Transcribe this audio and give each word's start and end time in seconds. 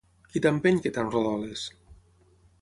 Qui 0.29 0.41
t'empeny 0.45 0.79
que 0.85 0.93
tant 0.95 1.11
rodoles? 1.17 1.67